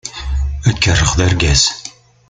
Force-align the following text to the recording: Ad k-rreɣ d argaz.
Ad 0.67 0.75
k-rreɣ 0.81 1.11
d 1.19 1.19
argaz. 1.25 1.63